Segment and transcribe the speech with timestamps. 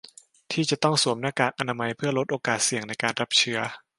[0.51, 3.59] ที่จะต้องสวมหน้ากากอนามัยเพื่อลดโอกาสเสี่ยงในการรับเชื้อ